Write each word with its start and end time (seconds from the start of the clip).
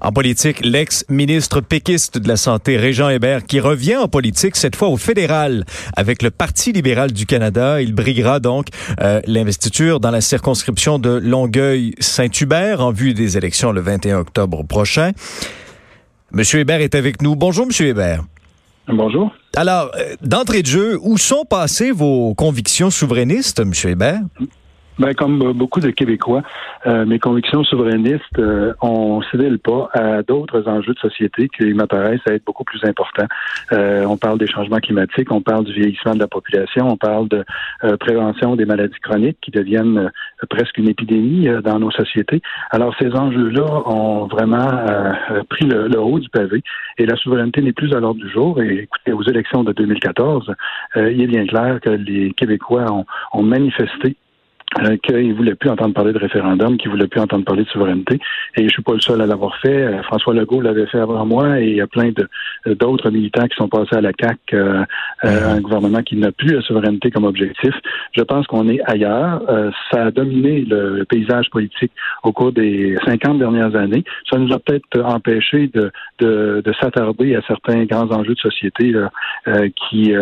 En 0.00 0.12
politique, 0.12 0.64
l'ex-ministre 0.64 1.60
péquiste 1.60 2.18
de 2.18 2.28
la 2.28 2.36
Santé, 2.36 2.76
Régent 2.76 3.08
Hébert, 3.08 3.44
qui 3.44 3.60
revient 3.60 3.96
en 3.96 4.08
politique, 4.08 4.56
cette 4.56 4.76
fois 4.76 4.88
au 4.88 4.96
fédéral, 4.96 5.64
avec 5.96 6.22
le 6.22 6.30
Parti 6.30 6.72
libéral 6.72 7.12
du 7.12 7.26
Canada. 7.26 7.80
Il 7.80 7.94
briguera 7.94 8.40
donc 8.40 8.68
euh, 9.00 9.20
l'investiture 9.26 10.00
dans 10.00 10.10
la 10.10 10.20
circonscription 10.20 10.98
de 10.98 11.10
Longueuil-Saint-Hubert 11.10 12.80
en 12.80 12.92
vue 12.92 13.14
des 13.14 13.36
élections 13.36 13.72
le 13.72 13.80
21 13.80 14.18
octobre 14.18 14.64
prochain. 14.64 15.12
Monsieur 16.32 16.60
Hébert 16.60 16.80
est 16.80 16.94
avec 16.94 17.22
nous. 17.22 17.36
Bonjour, 17.36 17.66
Monsieur 17.66 17.86
Hébert. 17.86 18.24
Bonjour. 18.88 19.32
Alors, 19.56 19.90
euh, 19.96 20.14
d'entrée 20.22 20.62
de 20.62 20.66
jeu, 20.66 20.98
où 21.02 21.18
sont 21.18 21.44
passées 21.44 21.90
vos 21.90 22.34
convictions 22.34 22.90
souverainistes, 22.90 23.60
Monsieur 23.64 23.90
Hébert? 23.90 24.20
Ben, 24.98 25.12
comme 25.12 25.52
beaucoup 25.52 25.80
de 25.80 25.90
Québécois, 25.90 26.42
euh, 26.86 27.04
mes 27.04 27.18
convictions 27.18 27.62
souverainistes 27.64 28.38
euh, 28.38 28.72
on 28.80 29.20
cédé 29.30 29.50
le 29.50 29.58
pas 29.58 29.90
à 29.92 30.22
d'autres 30.22 30.66
enjeux 30.68 30.94
de 30.94 30.98
société 30.98 31.50
qui 31.50 31.74
m'apparaissent 31.74 32.26
être 32.26 32.44
beaucoup 32.46 32.64
plus 32.64 32.82
importants. 32.84 33.26
Euh, 33.72 34.06
on 34.06 34.16
parle 34.16 34.38
des 34.38 34.46
changements 34.46 34.78
climatiques, 34.78 35.30
on 35.30 35.42
parle 35.42 35.64
du 35.64 35.74
vieillissement 35.74 36.14
de 36.14 36.20
la 36.20 36.28
population, 36.28 36.88
on 36.88 36.96
parle 36.96 37.28
de 37.28 37.44
euh, 37.84 37.98
prévention 37.98 38.56
des 38.56 38.64
maladies 38.64 38.98
chroniques 39.02 39.36
qui 39.42 39.50
deviennent 39.50 40.10
presque 40.48 40.78
une 40.78 40.88
épidémie 40.88 41.46
dans 41.62 41.78
nos 41.78 41.90
sociétés. 41.90 42.40
Alors 42.70 42.94
ces 42.98 43.12
enjeux-là 43.14 43.82
ont 43.86 44.26
vraiment 44.26 45.12
pris 45.50 45.66
le, 45.66 46.00
haut 46.00 46.18
du 46.18 46.30
pavé 46.30 46.62
et 46.96 47.04
la 47.04 47.16
souveraineté 47.16 47.60
n'est 47.60 47.72
plus 47.72 47.92
à 47.94 48.00
l'ordre 48.00 48.20
du 48.20 48.30
jour. 48.30 48.62
Et 48.62 48.84
écoutez, 48.84 49.12
aux 49.12 49.22
élections 49.24 49.62
de 49.62 49.72
2014, 49.72 50.54
il 50.96 51.20
est 51.20 51.26
bien 51.26 51.46
clair 51.46 51.80
que 51.82 51.90
les 51.90 52.32
Québécois 52.32 52.90
ont, 52.90 53.04
ont 53.32 53.42
manifesté 53.42 54.16
euh, 54.82 54.96
qu'il 55.02 55.28
ne 55.28 55.34
voulait 55.34 55.54
plus 55.54 55.70
entendre 55.70 55.94
parler 55.94 56.12
de 56.12 56.18
référendum, 56.18 56.76
qu'il 56.76 56.90
ne 56.90 56.96
voulait 56.96 57.08
plus 57.08 57.20
entendre 57.20 57.44
parler 57.44 57.64
de 57.64 57.68
souveraineté. 57.68 58.20
Et 58.56 58.64
je 58.64 58.68
suis 58.68 58.82
pas 58.82 58.94
le 58.94 59.00
seul 59.00 59.20
à 59.20 59.26
l'avoir 59.26 59.56
fait. 59.58 59.82
Euh, 59.82 60.02
François 60.04 60.34
Legault 60.34 60.60
l'avait 60.60 60.86
fait 60.86 60.98
avant 60.98 61.24
moi 61.26 61.60
et 61.60 61.68
il 61.68 61.76
y 61.76 61.80
a 61.80 61.86
plein 61.86 62.10
de 62.10 62.28
d'autres 62.74 63.10
militants 63.10 63.46
qui 63.46 63.56
sont 63.56 63.68
passés 63.68 63.96
à 63.96 64.00
la 64.00 64.12
CAC, 64.12 64.38
euh, 64.52 64.84
euh, 65.24 65.56
un 65.56 65.60
gouvernement 65.60 66.02
qui 66.02 66.16
n'a 66.16 66.32
plus 66.32 66.54
la 66.54 66.62
souveraineté 66.62 67.10
comme 67.10 67.24
objectif. 67.24 67.74
Je 68.12 68.22
pense 68.22 68.46
qu'on 68.46 68.68
est 68.68 68.80
ailleurs. 68.86 69.42
ça 69.90 70.06
a 70.06 70.10
dominé 70.10 70.62
le, 70.62 71.04
paysage 71.08 71.48
politique 71.50 71.92
au 72.24 72.32
cours 72.32 72.52
des 72.52 72.96
50 73.04 73.38
dernières 73.38 73.76
années. 73.76 74.04
Ça 74.30 74.38
nous 74.38 74.52
a 74.52 74.58
peut-être 74.58 75.00
empêché 75.04 75.68
de, 75.68 75.92
de, 76.18 76.62
de 76.64 76.72
s'attarder 76.80 77.36
à 77.36 77.42
certains 77.46 77.84
grands 77.84 78.10
enjeux 78.10 78.34
de 78.34 78.40
société 78.40 78.92
qui 79.88 80.12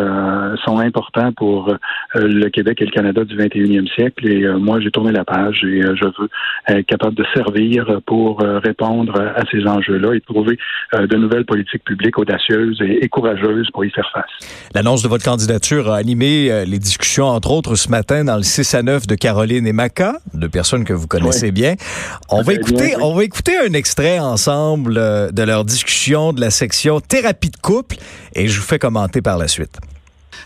sont 0.65 0.79
importants 0.79 1.33
pour 1.33 1.75
le 2.15 2.49
Québec 2.51 2.83
et 2.83 2.85
le 2.85 2.91
Canada 2.91 3.25
du 3.25 3.37
21e 3.37 3.89
siècle. 3.95 4.29
Et 4.29 4.44
euh, 4.45 4.59
moi, 4.59 4.81
j'ai 4.81 4.91
tourné 4.91 5.13
la 5.13 5.25
page 5.25 5.63
et 5.65 5.83
euh, 5.83 5.95
je 5.97 6.05
veux 6.05 6.29
être 6.69 6.87
capable 6.87 7.15
de 7.15 7.25
servir 7.35 8.01
pour 8.07 8.43
euh, 8.43 8.59
répondre 8.59 9.21
à 9.21 9.43
ces 9.51 9.67
enjeux-là 9.67 10.15
et 10.15 10.21
trouver 10.21 10.59
de 10.93 11.17
nouvelles 11.17 11.45
politiques 11.45 11.85
publiques 11.85 12.19
audacieuses 12.19 12.81
et, 12.81 13.09
courageuses 13.09 13.69
pour 13.73 13.85
y 13.85 13.91
faire 13.91 14.09
face. 14.13 14.49
L'annonce 14.75 15.03
de 15.03 15.09
votre 15.09 15.25
candidature 15.25 15.91
a 15.91 15.97
animé 15.97 16.65
les 16.67 16.79
discussions, 16.79 17.27
entre 17.27 17.51
autres, 17.51 17.75
ce 17.75 17.89
matin 17.91 18.25
dans 18.25 18.37
le 18.37 18.43
6 18.43 18.75
à 18.75 18.83
9 18.83 19.07
de 19.07 19.15
Caroline 19.15 19.67
et 19.67 19.73
Maca, 19.73 20.15
deux 20.33 20.49
personnes 20.49 20.85
que 20.85 20.93
vous 20.93 21.07
connaissez 21.07 21.53
bien. 21.53 21.75
On 22.31 22.43
va 22.43 22.55
écouter, 22.55 22.95
on 23.01 23.15
va 23.15 23.25
écouter 23.25 23.57
un 23.59 23.73
extrait 23.73 24.19
ensemble 24.19 24.95
de 24.95 25.43
leur 25.43 25.65
discussion 25.65 26.33
de 26.33 26.41
la 26.41 26.51
section 26.51 27.01
thérapie 27.01 27.51
de 27.51 27.57
couple 27.57 27.97
et 28.35 28.49
je 28.49 28.61
vous 28.61 28.67
fais 28.67 28.79
commenter 28.79 29.23
par 29.23 29.39
la 29.39 29.49
suite. 29.49 29.79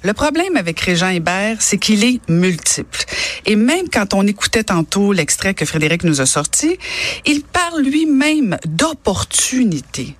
Le 0.02 0.12
problème 0.12 0.56
avec 0.56 0.80
Régent 0.80 1.08
Hébert, 1.08 1.56
c'est 1.60 1.78
qu'il 1.78 2.04
est 2.04 2.20
multiple. 2.28 3.04
Et 3.46 3.56
même 3.56 3.88
quand 3.92 4.14
on 4.14 4.26
écoutait 4.26 4.64
tantôt 4.64 5.12
l'extrait 5.12 5.54
que 5.54 5.64
Frédéric 5.64 6.04
nous 6.04 6.20
a 6.20 6.26
sorti, 6.26 6.78
il 7.26 7.42
parle 7.42 7.82
lui-même 7.82 8.58
d'opportunité. 8.66 10.14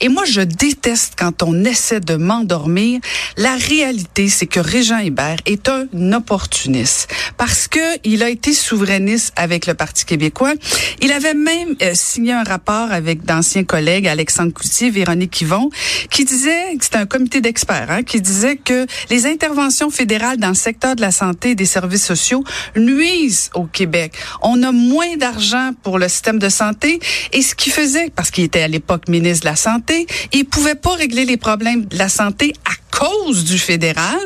Et 0.00 0.08
moi, 0.08 0.24
je 0.24 0.40
déteste 0.40 1.14
quand 1.16 1.42
on 1.42 1.64
essaie 1.64 2.00
de 2.00 2.14
m'endormir. 2.14 3.00
La 3.36 3.56
réalité, 3.56 4.28
c'est 4.28 4.46
que 4.46 4.60
Régent 4.60 4.98
Hébert 4.98 5.38
est 5.46 5.68
un 5.68 5.86
opportuniste 6.12 7.08
parce 7.36 7.68
que 7.68 7.78
il 8.04 8.22
a 8.22 8.30
été 8.30 8.52
souverainiste 8.52 9.32
avec 9.36 9.66
le 9.66 9.74
Parti 9.74 10.04
québécois. 10.04 10.54
Il 11.02 11.12
avait 11.12 11.34
même 11.34 11.76
euh, 11.82 11.92
signé 11.94 12.32
un 12.32 12.42
rapport 12.42 12.92
avec 12.92 13.24
d'anciens 13.24 13.64
collègues, 13.64 14.06
Alexandre 14.06 14.52
Coutier, 14.52 14.90
Véronique 14.90 15.40
Yvon, 15.40 15.70
qui 16.10 16.24
disait, 16.24 16.76
c'était 16.80 16.96
un 16.96 17.06
comité 17.06 17.40
d'experts, 17.40 17.90
hein, 17.90 18.02
qui 18.02 18.20
disait 18.20 18.56
que 18.56 18.86
les 19.10 19.26
interventions 19.26 19.90
fédérales 19.90 20.38
dans 20.38 20.48
le 20.48 20.54
secteur 20.54 20.96
de 20.96 21.00
la 21.00 21.10
santé 21.10 21.50
et 21.50 21.54
des 21.54 21.66
services 21.66 22.04
sociaux 22.04 22.44
nuisent 22.76 23.50
au 23.54 23.64
Québec. 23.64 24.12
On 24.42 24.62
a 24.62 24.72
moins 24.72 25.16
d'argent 25.16 25.72
pour 25.82 25.98
le 25.98 26.08
système 26.08 26.38
de 26.38 26.48
santé 26.48 27.00
et 27.32 27.42
ce 27.42 27.54
qui 27.54 27.70
faisait, 27.70 28.10
parce 28.14 28.30
qu'il 28.30 28.44
était 28.44 28.62
à 28.62 28.68
l'époque 28.68 29.08
ministre 29.08 29.46
de 29.46 29.47
la 29.48 29.56
santé. 29.56 30.06
Il 30.34 30.44
pouvait 30.44 30.74
pas 30.74 30.94
régler 30.94 31.24
les 31.24 31.38
problèmes 31.38 31.86
de 31.86 31.96
la 31.96 32.10
santé 32.10 32.52
à 32.66 32.74
cause 32.90 33.44
du 33.44 33.58
fédéral. 33.58 34.18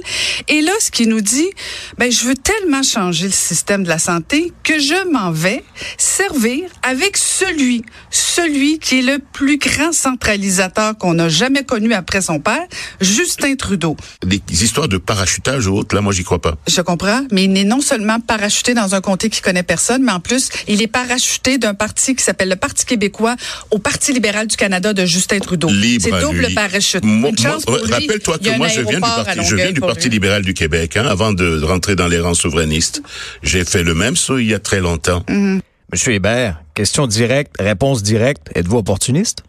Et 0.49 0.61
là, 0.61 0.73
ce 0.81 0.91
qui 0.91 1.07
nous 1.07 1.21
dit, 1.21 1.51
ben, 1.99 2.11
je 2.11 2.25
veux 2.25 2.35
tellement 2.35 2.83
changer 2.83 3.27
le 3.27 3.33
système 3.33 3.85
de 3.85 3.89
la 3.89 3.99
santé 3.99 4.53
que 4.63 4.79
je 4.79 5.11
m'en 5.11 5.31
vais 5.31 5.65
servir 5.99 6.69
avec 6.83 7.17
celui, 7.17 7.85
celui 8.11 8.79
qui 8.79 9.01
est 9.01 9.03
le 9.03 9.19
plus 9.19 9.59
grand 9.59 9.93
centralisateur 9.93 10.97
qu'on 10.99 11.19
a 11.19 11.29
jamais 11.29 11.65
connu 11.65 11.93
après 11.93 12.23
son 12.23 12.41
père, 12.41 12.67
Justin 13.01 13.55
Trudeau. 13.57 13.97
Des 14.25 14.41
histoires 14.65 14.89
de 14.89 14.99
parachutage 14.99 15.67
ou 15.67 15.77
autre, 15.77 15.95
là, 15.95 16.01
moi, 16.01 16.13
j'y 16.13 16.25
crois 16.25 16.41
pas. 16.41 16.55
Je 16.67 16.81
comprends, 16.81 17.25
mais 17.31 17.45
il 17.45 17.53
n'est 17.53 17.65
non 17.65 17.81
seulement 17.81 18.21
parachuté 18.21 18.75
dans 18.75 18.95
un 18.95 19.01
comté 19.01 19.31
qui 19.31 19.41
connaît 19.41 19.63
personne, 19.63 20.03
mais 20.03 20.13
en 20.13 20.21
plus, 20.21 20.49
il 20.69 20.83
est 20.83 20.87
parachuté 20.87 21.59
d'un 21.59 21.75
parti 21.75 22.15
qui 22.15 22.23
s'appelle 22.25 22.49
le 22.49 22.57
Parti 22.57 22.85
québécois 22.87 23.37
au 23.71 23.79
Parti 23.79 24.13
libéral 24.13 24.47
du 24.47 24.57
Canada 24.57 24.93
de 24.93 25.05
Justin 25.05 25.39
Trudeau. 25.39 25.69
C'est 26.01 26.21
double 26.21 26.49
parachute. 26.55 27.05
Rappelle-toi 27.05 28.39
que 28.39 28.59
moi, 28.63 28.69
je 28.69 28.81
viens 28.81 28.95
du 28.95 29.01
Parti, 29.01 29.45
je 29.45 29.57
viens 29.57 29.73
du 29.73 29.81
parti 29.81 30.09
libéral 30.09 30.43
du 30.43 30.55
Québec, 30.55 30.97
hein, 30.97 31.07
avant 31.07 31.33
de 31.33 31.63
rentrer 31.63 31.97
dans 31.97 32.09
les 32.09 32.21
rangs 32.21 32.35
souverainistes. 32.35 33.03
J'ai 33.43 33.65
fait 33.65 33.83
le 33.83 33.95
même 33.95 34.17
saut 34.17 34.39
il 34.39 34.47
y 34.47 34.55
a 34.55 34.59
très 34.59 34.81
longtemps. 34.81 35.21
Mm-hmm. 35.29 35.61
Monsieur 35.93 36.13
Hébert, 36.15 36.63
question 36.75 37.07
directe, 37.07 37.55
réponse 37.59 38.03
directe. 38.03 38.51
Êtes-vous 38.55 38.79
opportuniste? 38.79 39.43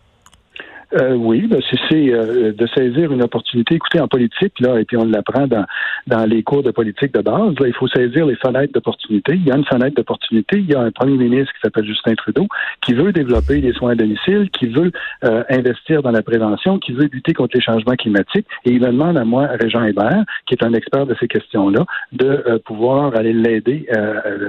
Euh, 0.96 1.16
oui, 1.16 1.48
ben 1.48 1.60
c'est 1.90 2.14
euh, 2.14 2.54
de 2.54 2.68
saisir 2.68 3.12
une 3.12 3.24
opportunité. 3.24 3.76
Écoutez, 3.76 4.00
en 4.00 4.08
politique, 4.08 4.60
là, 4.60 4.80
et 4.80 4.86
puis 4.86 4.98
on 4.98 5.06
l'apprend 5.06 5.48
dans, 5.48 5.66
dans 6.08 6.26
les 6.26 6.44
cours 6.44 6.62
de 6.62 6.72
politique 6.72 7.14
de 7.14 7.22
base, 7.22 7.54
là, 7.60 7.68
il 7.68 7.74
faut 7.74 7.88
saisir 7.88 8.26
les 8.26 8.36
fenêtres 8.36 8.74
d'opportunité. 8.74 9.34
Il 9.34 9.46
y 9.46 9.52
a 9.52 9.58
une 9.58 9.66
fenêtre 9.66 9.96
d'opportunité. 9.96 10.58
Il 10.58 10.70
y 10.70 10.76
a 10.76 10.82
un 10.82 10.92
premier 10.92 11.18
ministre 11.18 11.52
qui 11.54 11.60
s'appelle 11.62 11.86
Justin 11.86 12.14
Trudeau 12.16 12.48
qui 12.82 12.94
veut 12.94 13.12
développer 13.12 13.60
les 13.60 13.74
soins 13.74 13.92
à 13.92 13.96
domicile, 13.96 14.50
qui 14.52 14.68
veut 14.68 14.92
euh, 15.24 15.44
investir 15.50 16.04
dans 16.04 16.12
la 16.12 16.22
prévention, 16.22 16.78
qui 16.78 16.92
veut 16.92 17.10
lutter 17.12 17.34
contre 17.34 17.56
les 17.56 17.62
changements 17.62 17.96
climatiques. 17.96 18.48
Et 18.66 18.72
il 18.72 18.82
me 18.82 18.88
demande 18.88 19.18
à 19.18 19.26
moi, 19.26 19.48
Régent 19.60 19.84
Hébert, 19.84 20.24
qui 20.46 20.54
est 20.54 20.64
un 20.64 20.74
expert 20.74 21.08
de 21.08 21.16
ces 21.20 21.28
questions-là, 21.28 21.86
de 22.12 22.62
pouvoir 22.66 23.16
aller 23.16 23.34
l'aider 23.34 23.88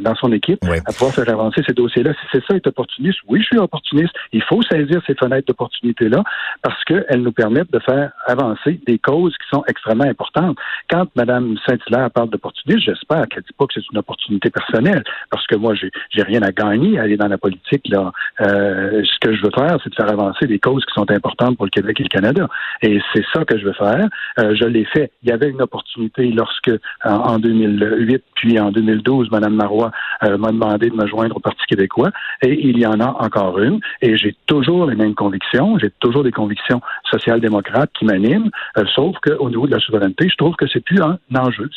dans 0.03 0.15
son 0.15 0.33
équipe 0.33 0.59
à 0.65 0.93
pouvoir 0.93 1.15
faire 1.15 1.29
avancer 1.29 1.63
ces 1.67 1.73
dossiers-là. 1.73 2.13
Si 2.13 2.27
c'est 2.33 2.45
ça, 2.45 2.57
être 2.57 2.67
opportuniste, 2.67 3.19
oui, 3.29 3.41
je 3.41 3.47
suis 3.47 3.59
opportuniste. 3.59 4.15
Il 4.33 4.43
faut 4.43 4.63
saisir 4.63 5.01
ces 5.07 5.15
fenêtres 5.15 5.47
d'opportunité-là 5.47 6.23
parce 6.63 6.83
qu'elles 6.85 7.23
nous 7.23 7.33
permettent 7.33 7.73
de 7.73 7.79
faire 7.81 8.13
avancer 8.27 8.81
des 8.87 8.99
causes 8.99 9.35
qui 9.39 9.49
sont 9.51 9.65
extrêmement 9.69 10.05
importantes. 10.05 10.57
Quand 10.91 11.07
Mme 11.15 11.57
Saint-Hilaire 11.67 12.11
parle 12.11 12.31
d'opportunisme, 12.31 12.81
j'espère 12.81 13.29
qu'elle 13.29 13.43
ne 13.43 13.49
dit 13.49 13.55
pas 13.59 13.67
que 13.67 13.75
c'est 13.75 13.91
une 13.93 13.99
opportunité 13.99 14.51
personnelle, 14.51 15.03
parce 15.31 15.47
que 15.47 15.57
moi, 15.57 15.75
j'ai, 15.75 15.91
j'ai 16.11 16.23
rien 16.23 16.43
à 16.43 16.53
gagner 16.53 16.99
à 16.99 17.03
aller 17.03 17.17
dans 17.17 17.29
la 17.29 17.39
politique. 17.39 17.87
Là, 17.89 18.13
euh, 18.41 19.03
ce 19.05 19.19
que 19.21 19.35
je 19.35 19.43
veux 19.43 19.51
faire, 19.55 19.79
c'est 19.83 19.91
de 19.91 19.95
faire 19.95 20.11
avancer 20.11 20.47
des 20.47 20.59
causes 20.59 20.85
qui 20.85 20.95
sont 20.95 21.11
importantes 21.11 21.57
pour 21.57 21.67
le 21.67 21.71
Québec 21.71 22.01
et 22.01 22.05
le 22.05 22.09
Canada. 22.09 22.49
Et 22.83 23.01
c'est 23.13 23.25
ça 23.33 23.45
que 23.45 23.59
je 23.59 23.65
veux 23.65 23.73
faire. 23.73 24.07
Euh, 24.39 24.55
je 24.55 24.65
l'ai 24.65 24.85
fait. 24.85 25.11
Il 25.23 25.29
y 25.29 25.33
avait 25.33 25.51
une 25.51 25.63
opportunité 25.63 26.31
lorsque, 26.31 26.71
en, 27.05 27.39
2008 27.39 28.25
puis 28.35 28.59
en 28.59 28.71
2012, 28.71 29.31
Mme 29.31 29.55
Marois 29.55 29.91
euh, 30.25 30.37
m'a 30.39 30.49
demandé 30.49 30.91
de 30.91 30.97
me 30.97 31.07
joindre 31.07 31.37
au 31.37 31.41
Parti 31.41 31.63
québécois, 31.69 32.11
et 32.43 32.67
il 32.67 32.79
y 32.79 32.87
en 32.87 33.01
a 33.01 33.17
encore 33.21 33.59
une. 33.59 33.81
Et 34.03 34.17
j'ai 34.17 34.35
toujours 34.47 34.87
les 34.87 34.97
mêmes 34.97 35.15
convictions. 35.15 35.79
J'ai 35.79 35.91
toujours 36.01 36.24
des 36.25 36.33
convictions 36.33 36.81
social-démocrates 37.11 37.91
qui 37.99 38.05
m'animent, 38.05 38.51
euh, 38.79 38.85
sauf 38.95 39.17
qu'au 39.19 39.49
niveau 39.49 39.67
de 39.67 39.73
la 39.73 39.81
souveraineté, 39.81 40.29
je 40.29 40.37
trouve 40.37 40.57
que 40.57 40.67
c'est 40.67 40.85
plus 40.85 41.01
un 41.01 41.19
enjeu, 41.37 41.71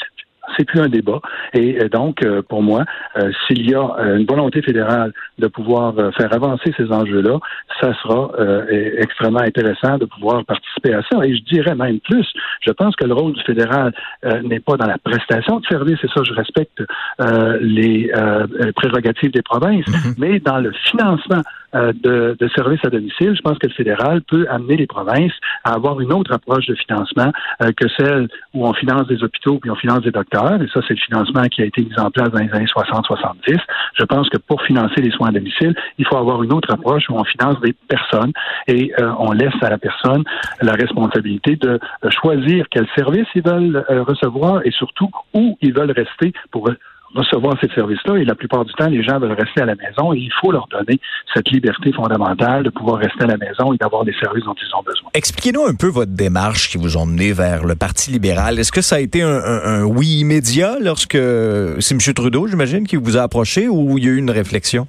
c'est 0.57 0.65
plus 0.65 0.79
un 0.79 0.88
débat. 0.88 1.19
Et 1.53 1.79
euh, 1.79 1.89
donc, 1.89 2.23
euh, 2.23 2.41
pour 2.41 2.63
moi, 2.63 2.85
s'il 3.45 3.69
y 3.69 3.75
a 3.75 3.83
une 4.15 4.25
volonté 4.25 4.61
fédérale 4.61 5.13
de 5.38 5.47
pouvoir 5.47 5.94
faire 6.17 6.33
avancer 6.33 6.73
ces 6.77 6.91
enjeux-là, 6.91 7.39
ça 7.81 7.94
sera 8.01 8.31
extrêmement 8.97 9.41
intéressant 9.41 9.97
de 9.97 10.05
pouvoir 10.05 10.44
participer 10.45 10.94
à 10.94 11.01
ça. 11.09 11.23
Et 11.25 11.35
je 11.35 11.44
dirais 11.44 11.75
même 11.75 11.99
plus, 11.99 12.27
je 12.61 12.71
pense 12.71 12.95
que 12.95 13.05
le 13.05 13.13
rôle 13.13 13.33
du 13.33 13.44
fédéral 13.44 13.94
n'est 14.44 14.59
pas 14.59 14.77
dans 14.77 14.88
la 14.88 14.97
prestation 14.97 15.59
de 15.59 15.65
services, 15.67 15.99
et 16.03 16.07
ça, 16.07 16.23
je 16.23 16.33
respecte 16.33 16.81
les 17.61 18.11
prérogatives 18.75 19.31
des 19.31 19.44
provinces, 19.44 19.85
mm-hmm. 19.85 20.15
mais 20.17 20.39
dans 20.39 20.57
le 20.57 20.71
financement 20.71 21.41
de, 21.74 22.36
de 22.40 22.48
services 22.56 22.80
à 22.86 22.90
domicile, 22.90 23.36
je 23.36 23.42
pense 23.42 23.58
que 23.58 23.68
le 23.68 23.74
fédéral 23.74 24.22
peut 24.22 24.46
amener 24.50 24.78
les 24.78 24.88
provinces 24.88 25.34
à 25.64 25.74
avoir 25.74 26.00
une 26.00 26.14
autre 26.14 26.34
approche 26.34 26.66
de 26.68 26.75
financement 26.75 27.31
que 27.60 27.88
celle 27.98 28.30
où 28.54 28.66
on 28.66 28.74
finance 28.74 29.08
des 29.08 29.24
hôpitaux 29.24 29.60
puis 29.60 29.69
on 29.69 29.75
finance 29.75 30.02
des 30.02 30.12
docteurs. 30.12 30.62
Et 30.62 30.68
ça, 30.74 30.81
c'est 30.88 30.94
le 30.94 31.00
financement 31.00 31.44
qui 31.44 31.62
a 31.62 31.66
été 31.66 31.84
mis 31.84 32.00
en 32.00 32.10
place 32.10 32.30
dans 32.30 32.40
les 32.40 32.52
années 32.52 32.66
60-70. 32.66 33.58
Je 34.00 34.06
pense 34.06 34.30
que 34.30 34.38
pour 34.38 34.62
financer 34.64 35.02
les 35.02 35.12
soins 35.12 35.30
à 35.30 35.31
domicile, 35.31 35.75
il 35.98 36.06
faut 36.06 36.18
avoir 36.18 36.44
une 36.44 36.54
autre 36.54 36.72
approche 36.74 37.04
où 37.10 37.16
on 37.16 37.24
finance 37.25 37.60
des 37.62 37.74
personnes 37.74 38.31
et 38.68 38.92
on 39.19 39.31
laisse 39.31 39.54
à 39.62 39.69
la 39.69 39.78
personne 39.78 40.24
la 40.62 40.74
responsabilité 40.74 41.56
de 41.56 41.80
choisir 42.10 42.66
quel 42.72 42.88
service 42.96 43.28
ils 43.36 43.44
veulent 43.44 43.84
recevoir 43.90 44.62
et 44.66 44.72
surtout 44.72 45.10
où 45.34 45.58
ils 45.62 45.74
veulent 45.74 45.92
rester 45.92 46.34
pour 46.52 46.69
recevoir 47.13 47.56
ces 47.62 47.69
services-là 47.69 48.18
et 48.18 48.25
la 48.25 48.36
plupart 48.36 48.65
du 48.65 48.74
temps, 48.74 48.88
les 48.88 49.04
gens 49.04 49.19
veulent 49.19 49.31
rester 49.31 49.62
à 49.62 49.65
la 49.65 49.75
maison 49.75 50.13
et 50.13 50.18
il 50.18 50.31
faut 50.42 50.51
leur 50.51 50.68
donner 50.68 51.00
cette 51.33 51.50
liberté 51.50 51.92
fondamentale 51.94 52.63
de 52.63 52.69
pouvoir 52.69 53.00
rester 53.00 53.24
à 53.24 53.27
la 53.27 53.38
maison 53.38 53.74
et 53.74 53.77
d'avoir 53.77 54.04
les 54.04 54.13
services 54.21 54.44
dont 54.44 54.56
ils 54.56 54.75
ont 54.75 54.83
besoin. 54.83 55.09
Expliquez-nous 55.13 55.65
un 55.65 55.75
peu 55.75 55.88
votre 55.88 56.12
démarche 56.12 56.69
qui 56.69 56.77
vous 56.77 56.98
ont 56.98 57.06
mené 57.06 57.33
vers 57.33 57.65
le 57.65 57.75
Parti 57.75 58.12
libéral. 58.12 58.59
Est-ce 58.59 58.71
que 58.71 58.81
ça 58.81 58.98
a 58.98 59.00
été 59.00 59.21
un, 59.21 59.83
oui 59.83 60.19
immédiat 60.19 60.77
lorsque 60.81 61.18
c'est 61.80 61.94
M. 61.94 62.13
Trudeau, 62.13 62.48
j'imagine, 62.48 62.88
qui 62.88 62.95
vous 62.95 63.18
a 63.18 63.21
approché 63.21 63.68
ou 63.68 63.98
il 63.98 64.06
y 64.06 64.07
a 64.07 64.12
eu 64.12 64.18
une 64.18 64.31
réflexion? 64.31 64.88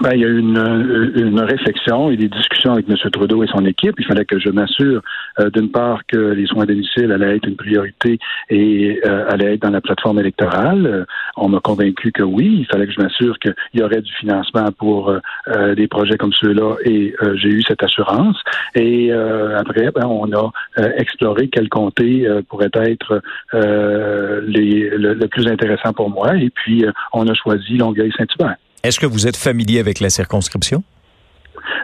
Ben, 0.00 0.10
il 0.12 0.20
y 0.20 0.24
a 0.24 0.28
eu 0.28 0.38
une, 0.38 1.12
une, 1.14 1.40
réflexion 1.40 2.10
et 2.10 2.16
des 2.16 2.28
discussions 2.28 2.72
avec 2.72 2.88
M. 2.88 2.96
Trudeau 3.12 3.44
et 3.44 3.46
son 3.46 3.64
équipe. 3.64 3.94
Il 3.98 4.04
fallait 4.04 4.24
que 4.24 4.40
je 4.40 4.48
m'assure, 4.48 5.00
euh, 5.38 5.50
d'une 5.50 5.70
part, 5.70 6.00
que 6.08 6.16
les 6.16 6.46
soins 6.46 6.64
à 6.64 6.66
domicile 6.66 7.12
allaient 7.12 7.36
être 7.36 7.46
une 7.46 7.54
priorité 7.54 8.18
et 8.50 9.00
euh, 9.06 9.24
allaient 9.28 9.54
être 9.54 9.62
dans 9.62 9.70
la 9.70 9.80
plateforme 9.80 10.18
électorale. 10.18 10.86
Euh, 10.86 11.04
on 11.36 11.48
m'a 11.48 11.60
convaincu 11.60 12.10
que 12.10 12.24
oui, 12.24 12.56
il 12.60 12.66
fallait 12.66 12.86
que 12.86 12.92
je 12.92 13.00
m'assure 13.00 13.38
qu'il 13.38 13.54
y 13.74 13.82
aurait 13.82 14.02
du 14.02 14.12
financement 14.14 14.68
pour 14.76 15.10
euh, 15.10 15.74
des 15.76 15.86
projets 15.86 16.16
comme 16.16 16.32
ceux-là 16.32 16.74
et 16.84 17.14
j'ai 17.36 17.48
eu 17.48 17.62
cette 17.62 17.82
assurance. 17.82 18.36
Et 18.74 19.12
après, 19.12 19.90
ben, 19.94 20.06
on 20.06 20.30
a 20.32 20.50
exploré 20.96 21.48
quel 21.48 21.68
comté 21.68 22.26
pourrait 22.48 22.70
être 22.74 23.22
les, 23.52 24.90
le, 24.90 25.14
le, 25.14 25.28
plus 25.28 25.46
intéressant 25.46 25.92
pour 25.92 26.10
moi. 26.10 26.36
Et 26.36 26.50
puis, 26.50 26.84
on 27.12 27.26
a 27.26 27.34
choisi 27.34 27.76
Longueuil-Saint-Hubert. 27.76 28.56
Est-ce 28.84 29.00
que 29.00 29.06
vous 29.06 29.26
êtes 29.26 29.38
familier 29.38 29.78
avec 29.78 29.98
la 29.98 30.10
circonscription? 30.10 30.84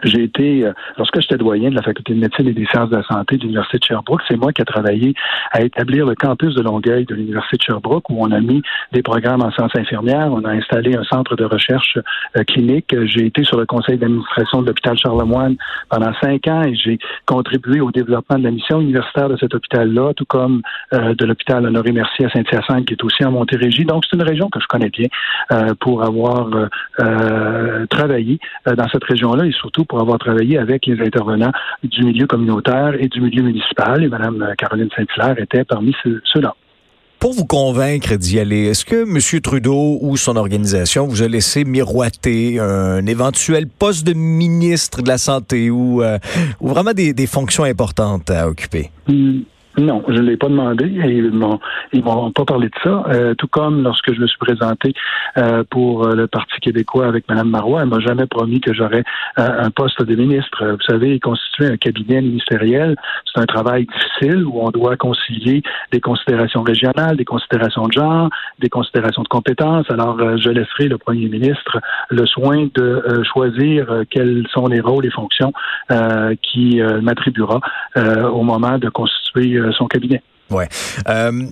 J'ai 0.03 0.23
été, 0.23 0.65
euh, 0.65 0.73
lorsque 0.97 1.19
j'étais 1.21 1.37
doyen 1.37 1.69
de 1.69 1.75
la 1.75 1.81
faculté 1.81 2.13
de 2.13 2.19
médecine 2.19 2.47
et 2.47 2.53
des 2.53 2.65
sciences 2.65 2.89
de 2.89 2.97
la 2.97 3.03
santé 3.03 3.37
de 3.37 3.43
l'Université 3.43 3.77
de 3.77 3.83
Sherbrooke, 3.83 4.21
c'est 4.27 4.37
moi 4.37 4.51
qui 4.51 4.61
ai 4.61 4.65
travaillé 4.65 5.13
à 5.51 5.61
établir 5.61 6.05
le 6.05 6.15
campus 6.15 6.55
de 6.55 6.61
Longueuil 6.61 7.05
de 7.05 7.15
l'Université 7.15 7.57
de 7.57 7.63
Sherbrooke 7.63 8.09
où 8.09 8.17
on 8.19 8.31
a 8.31 8.39
mis 8.39 8.61
des 8.91 9.01
programmes 9.01 9.41
en 9.41 9.51
sciences 9.51 9.75
infirmières, 9.75 10.31
on 10.31 10.43
a 10.43 10.51
installé 10.51 10.95
un 10.95 11.03
centre 11.03 11.35
de 11.35 11.45
recherche 11.45 11.97
euh, 12.37 12.43
clinique. 12.43 12.95
J'ai 13.05 13.25
été 13.25 13.43
sur 13.43 13.57
le 13.57 13.65
conseil 13.65 13.97
d'administration 13.97 14.61
de 14.61 14.67
l'hôpital 14.67 14.97
Charlemagne 14.97 15.55
pendant 15.89 16.13
cinq 16.21 16.47
ans 16.47 16.63
et 16.63 16.75
j'ai 16.75 16.99
contribué 17.25 17.81
au 17.81 17.91
développement 17.91 18.37
de 18.37 18.43
la 18.43 18.51
mission 18.51 18.81
universitaire 18.81 19.29
de 19.29 19.37
cet 19.37 19.53
hôpital-là, 19.53 20.13
tout 20.15 20.25
comme 20.25 20.61
euh, 20.93 21.13
de 21.13 21.25
l'hôpital 21.25 21.65
Honoré-Mercier 21.65 22.25
à 22.25 22.29
Saint-Hyacinthe 22.29 22.85
qui 22.85 22.93
est 22.93 23.03
aussi 23.03 23.23
en 23.23 23.31
Montérégie. 23.31 23.85
Donc, 23.85 24.03
c'est 24.09 24.15
une 24.15 24.23
région 24.23 24.49
que 24.49 24.59
je 24.59 24.67
connais 24.67 24.89
bien 24.89 25.07
pour 25.79 26.03
avoir 26.03 26.49
travaillé 28.01 28.39
dans 28.65 28.87
cette 28.91 29.03
région-là 29.03 29.45
et 29.45 29.51
surtout 29.51 29.85
pour 29.85 29.99
avoir 29.99 30.19
travaillé 30.19 30.57
avec 30.57 30.85
les 30.85 30.99
intervenants 31.05 31.51
du 31.83 32.03
milieu 32.03 32.27
communautaire 32.27 32.93
et 32.99 33.07
du 33.07 33.21
milieu 33.21 33.43
municipal. 33.43 34.03
Et 34.03 34.09
Mme 34.09 34.53
Caroline 34.57 34.89
Saint-Hilaire 34.95 35.39
était 35.39 35.63
parmi 35.63 35.95
ceux-là. 36.03 36.55
Pour 37.21 37.33
vous 37.33 37.45
convaincre 37.45 38.15
d'y 38.15 38.39
aller, 38.39 38.65
est-ce 38.65 38.83
que 38.83 39.03
M. 39.03 39.41
Trudeau 39.41 39.99
ou 40.01 40.17
son 40.17 40.35
organisation 40.37 41.05
vous 41.05 41.21
a 41.21 41.27
laissé 41.27 41.65
miroiter 41.65 42.59
un 42.59 43.05
éventuel 43.05 43.67
poste 43.67 44.07
de 44.07 44.13
ministre 44.13 45.03
de 45.03 45.07
la 45.07 45.19
Santé 45.19 45.69
ou, 45.69 46.01
euh, 46.01 46.17
vraiment 46.59 46.93
des, 46.93 47.27
fonctions 47.27 47.63
importantes 47.63 48.31
à 48.31 48.47
occuper? 48.49 48.89
Hmm. 49.07 49.41
Non, 49.77 50.03
je 50.09 50.13
ne 50.13 50.21
l'ai 50.21 50.35
pas 50.35 50.49
demandé 50.49 50.85
et 50.85 51.17
ils 51.17 51.31
m'ont 51.31 51.59
ils 51.93 52.03
m'ont 52.03 52.31
pas 52.31 52.43
parlé 52.43 52.67
de 52.67 52.75
ça. 52.83 53.03
Euh, 53.07 53.33
tout 53.35 53.47
comme 53.47 53.83
lorsque 53.83 54.13
je 54.13 54.19
me 54.19 54.27
suis 54.27 54.37
présenté 54.37 54.93
euh, 55.37 55.63
pour 55.69 56.05
euh, 56.05 56.13
le 56.13 56.27
Parti 56.27 56.59
québécois 56.59 57.07
avec 57.07 57.29
Mme 57.29 57.49
Marois, 57.49 57.81
elle 57.81 57.87
m'a 57.87 57.99
jamais 57.99 58.25
promis 58.25 58.59
que 58.59 58.73
j'aurais 58.73 59.03
un 59.37 59.69
poste 59.71 60.03
de 60.03 60.15
ministre. 60.15 60.65
Vous 60.65 60.85
savez, 60.85 61.19
constituer 61.19 61.67
un 61.67 61.77
cabinet 61.77 62.21
ministériel, 62.21 62.95
c'est 63.25 63.41
un 63.41 63.45
travail 63.45 63.85
difficile 63.85 64.43
où 64.45 64.59
on 64.61 64.71
doit 64.71 64.97
concilier 64.97 65.63
des 65.91 66.01
considérations 66.01 66.63
régionales, 66.63 67.15
des 67.15 67.25
considérations 67.25 67.87
de 67.87 67.93
genre, 67.93 68.29
des 68.59 68.69
considérations 68.69 69.23
de 69.23 69.27
compétences. 69.29 69.89
Alors, 69.89 70.17
je 70.37 70.49
laisserai 70.49 70.89
le 70.89 70.97
premier 70.97 71.29
ministre 71.29 71.79
le 72.09 72.25
soin 72.25 72.67
de 72.75 73.23
choisir 73.23 74.03
quels 74.09 74.45
sont 74.51 74.67
les 74.67 74.81
rôles 74.81 75.05
et 75.05 75.11
fonctions 75.11 75.53
qui 76.41 76.81
m'attribuera 77.01 77.61
au 77.95 78.43
moment 78.43 78.77
de 78.77 78.89
constituer 78.89 79.21
euh, 79.60 79.60
son 79.71 79.87
cabinet. 79.87 80.21
Ouais. 80.49 80.67
Euh, 81.07 81.43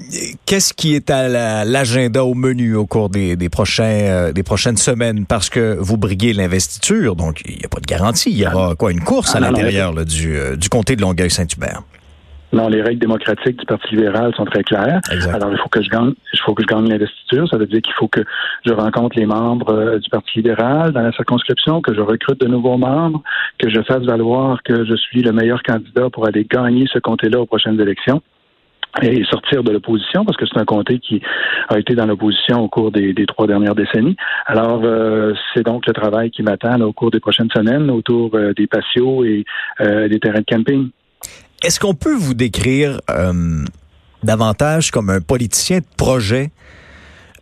qu'est-ce 0.45 0.73
qui 0.73 0.93
est 0.93 1.09
à 1.09 1.63
l'agenda 1.63 2.25
au 2.25 2.33
menu 2.33 2.75
au 2.75 2.85
cours 2.85 3.09
des, 3.09 3.37
prochains 3.49 3.83
euh, 3.83 4.31
des 4.33 4.43
prochaines 4.43 4.77
semaines? 4.77 5.25
Parce 5.25 5.49
que 5.49 5.77
vous 5.79 5.97
briguez 5.97 6.33
l'investiture, 6.33 7.15
donc 7.15 7.41
il 7.45 7.57
n'y 7.57 7.65
a 7.65 7.69
pas 7.69 7.79
de 7.79 7.85
garantie. 7.85 8.29
Il 8.29 8.37
y 8.37 8.45
aura 8.45 8.75
quoi 8.75 8.91
une 8.91 9.01
course 9.01 9.35
à 9.35 9.37
ah, 9.37 9.41
l'intérieur 9.41 9.93
du, 10.05 10.37
du 10.57 10.69
comté 10.69 10.97
de 10.97 11.01
Longueuil-Saint-Hubert? 11.01 11.83
Non, 12.51 12.67
les 12.67 12.81
règles 12.81 12.99
démocratiques 12.99 13.59
du 13.59 13.65
Parti 13.65 13.95
libéral 13.95 14.33
sont 14.35 14.45
très 14.45 14.63
claires. 14.63 15.01
Alors, 15.33 15.51
il 15.51 15.57
faut 15.57 15.69
que 15.69 15.83
je 15.83 15.89
gagne, 15.89 16.13
il 16.33 16.39
faut 16.39 16.53
que 16.53 16.63
je 16.63 16.67
gagne 16.67 16.89
l'investiture. 16.89 17.47
Ça 17.47 17.57
veut 17.57 17.67
dire 17.67 17.81
qu'il 17.81 17.93
faut 17.93 18.07
que 18.07 18.21
je 18.65 18.73
rencontre 18.73 19.17
les 19.17 19.25
membres 19.25 19.97
du 19.99 20.09
Parti 20.09 20.39
libéral 20.39 20.91
dans 20.91 21.01
la 21.01 21.11
circonscription, 21.11 21.81
que 21.81 21.93
je 21.93 22.01
recrute 22.01 22.39
de 22.39 22.47
nouveaux 22.47 22.77
membres, 22.77 23.21
que 23.59 23.69
je 23.69 23.81
fasse 23.83 24.03
valoir 24.03 24.63
que 24.63 24.83
je 24.85 24.95
suis 24.95 25.21
le 25.21 25.31
meilleur 25.31 25.61
candidat 25.61 26.09
pour 26.09 26.25
aller 26.25 26.45
gagner 26.49 26.87
ce 26.91 26.99
comté-là 26.99 27.39
aux 27.39 27.45
prochaines 27.45 27.79
élections 27.79 28.21
et 29.01 29.23
sortir 29.25 29.63
de 29.63 29.71
l'opposition, 29.71 30.25
parce 30.25 30.37
que 30.37 30.45
c'est 30.45 30.59
un 30.59 30.65
comté 30.65 30.99
qui 30.99 31.21
a 31.69 31.77
été 31.77 31.95
dans 31.95 32.05
l'opposition 32.05 32.61
au 32.61 32.67
cours 32.67 32.91
des, 32.91 33.13
trois 33.27 33.47
dernières 33.47 33.75
décennies. 33.75 34.15
Alors, 34.45 34.81
euh, 34.83 35.33
c'est 35.53 35.63
donc 35.63 35.85
le 35.85 35.93
travail 35.93 36.31
qui 36.31 36.43
m'attend 36.43 36.79
au 36.81 36.91
cours 36.91 37.11
des 37.11 37.19
prochaines 37.19 37.49
semaines 37.51 37.89
autour 37.91 38.31
euh, 38.33 38.53
des 38.53 38.67
patios 38.67 39.23
et 39.23 39.45
euh, 39.81 40.07
des 40.07 40.19
terrains 40.19 40.39
de 40.39 40.45
camping. 40.45 40.89
Est-ce 41.63 41.79
qu'on 41.79 41.93
peut 41.93 42.15
vous 42.15 42.33
décrire 42.33 43.01
davantage 44.23 44.91
comme 44.91 45.09
un 45.09 45.21
politicien 45.21 45.79
de 45.79 45.85
projet, 45.97 46.51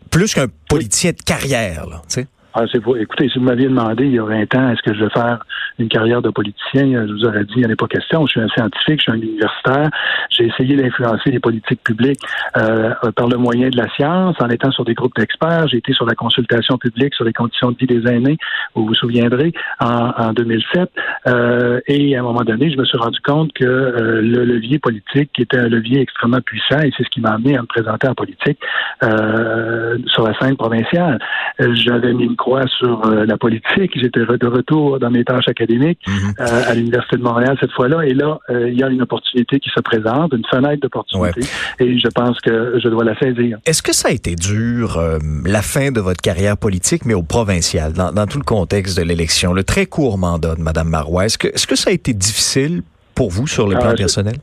plus 0.10 0.34
qu'un 0.34 0.48
politicien 0.70 1.12
de 1.12 1.22
carrière, 1.22 2.02
tu 2.08 2.22
sais? 2.22 2.28
Ah, 2.54 2.64
c'est 2.72 2.78
écoutez, 2.78 3.30
si 3.30 3.40
vous 3.40 3.46
m'aviez 3.46 3.68
demandé 3.68 4.06
il 4.06 4.14
y 4.14 4.20
a 4.20 4.24
20 4.24 4.56
ans, 4.56 4.70
est-ce 4.70 4.82
que 4.82 4.94
je 4.94 5.04
vais 5.04 5.10
faire 5.12 5.40
une 5.80 5.90
carrière 5.90 6.22
de 6.22 6.30
politicien, 6.30 7.06
je 7.08 7.14
vous 7.14 7.26
aurais 7.26 7.44
dit, 7.44 7.54
il 7.58 7.72
a 7.72 7.76
pas 7.76 7.88
question. 7.88 8.26
Je 8.26 8.32
suis 8.32 8.42
un 8.42 8.48
scientifique, 8.48 9.00
je 9.00 9.04
suis 9.04 9.12
un 9.12 9.16
universitaire. 9.16 9.90
J'ai 10.30 10.46
essayé 10.46 10.76
d'influencer 10.76 11.30
les 11.30 11.40
politiques 11.40 11.84
publiques 11.84 12.22
euh, 12.58 12.94
par 13.16 13.28
le 13.28 13.38
moyen 13.38 13.70
de 13.70 13.78
la 13.78 13.88
science, 13.90 14.36
en 14.40 14.50
étant 14.50 14.72
sur 14.72 14.86
des 14.86 14.96
groupes 14.96 15.16
d'experts. 15.16 15.68
J'ai 15.68 15.78
été 15.78 15.94
sur 15.94 16.06
la 16.06 16.16
consultation 16.16 16.78
publique 16.78 17.14
sur 17.14 17.26
les 17.26 17.34
conditions 17.34 17.72
de 17.72 17.78
vie 17.78 17.86
des 17.86 18.08
aînés, 18.10 18.38
vous 18.74 18.86
vous 18.86 18.96
souviendrez, 18.96 19.54
en, 19.80 20.12
en 20.18 20.34
2007. 20.34 20.90
Euh, 21.28 21.80
et 21.88 22.16
à 22.16 22.20
un 22.20 22.24
moment 22.24 22.44
donné, 22.44 22.72
je 22.72 22.78
me 22.78 22.86
suis 22.86 22.98
rendu 22.98 23.20
compte 23.22 23.54
que 23.54 23.66
euh, 23.66 24.22
le 24.22 24.46
levier 24.46 24.80
politique 24.80 25.38
était 25.40 25.58
un 25.58 25.68
levier 25.68 26.02
extrêmement 26.02 26.42
puissant 26.42 26.80
et 26.80 26.92
c'est 26.98 27.04
ce 27.04 27.10
qui 27.10 27.22
m'a 27.22 27.32
amené 27.32 27.58
à 27.58 27.62
me 27.62 27.68
présenter 27.68 28.08
en 28.08 28.16
politique 28.16 28.60
euh, 29.04 29.98
sur 30.08 30.28
la 30.28 30.38
scène 30.40 30.56
provinciale. 30.58 31.20
J'avais 31.60 32.14
mis 32.14 32.26
une 32.26 32.36
sur 32.80 33.06
euh, 33.06 33.26
la 33.26 33.38
politique. 33.38 33.92
J'étais 33.96 34.22
de 34.22 34.48
retour 34.48 35.00
dans 35.00 35.12
mes 35.12 35.24
tâches 35.24 35.48
académiques 35.48 36.00
mhm. 36.08 36.34
euh, 36.40 36.62
à 36.68 36.74
l'Université 36.74 37.18
de 37.18 37.22
Montréal 37.22 37.58
cette 37.60 37.72
fois-là. 37.74 38.06
Et 38.06 38.14
là, 38.14 38.40
il 38.50 38.74
y 38.74 38.84
a 38.84 38.90
une 38.90 39.02
opportunité 39.02 39.60
qui 39.60 39.70
se 39.70 39.82
présente, 39.82 40.34
une 40.34 40.46
fenêtre 40.50 40.82
d'opportunité. 40.82 41.42
Et 41.80 42.00
je 42.00 42.08
pense 42.08 42.40
que 42.40 42.80
je 42.84 42.90
dois 42.90 43.04
la 43.04 43.18
saisir. 43.20 43.60
Est-ce 43.66 43.84
que 43.84 43.94
ça 43.94 44.10
a 44.10 44.12
été 44.12 44.36
dur, 44.36 45.00
la 45.46 45.62
fin 45.62 45.92
de 45.92 46.00
votre 46.00 46.22
carrière 46.22 46.58
politique, 46.58 47.06
mais 47.06 47.14
au 47.14 47.24
provincial, 47.24 47.94
dans, 47.94 48.12
dans 48.12 48.26
tout 48.26 48.40
le 48.40 48.46
contexte 48.46 48.98
de 48.98 49.04
l'élection, 49.04 49.54
le 49.54 49.64
très 49.64 49.86
court 49.86 50.18
mandat 50.18 50.56
de 50.56 50.62
Mme 50.62 50.90
Marois? 50.90 51.26
Est-ce 51.26 51.38
que, 51.38 51.48
est-ce 51.48 51.68
que 51.68 51.76
ça 51.76 51.90
a 51.90 51.94
été 51.94 52.14
difficile 52.14 52.82
pour 53.14 53.30
vous 53.30 53.48
sur 53.48 53.68
le 53.68 53.78
plan 53.78 53.94
personnel? 53.96 54.38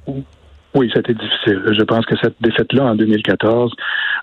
Oui, 0.75 0.91
ça 0.93 0.99
a 0.99 1.01
été 1.01 1.15
difficile. 1.15 1.63
Je 1.67 1.85
pense 1.85 2.05
que 2.05 2.17
cette 2.21 2.35
défaite-là 2.41 2.85
en 2.85 2.95
2014 2.97 3.73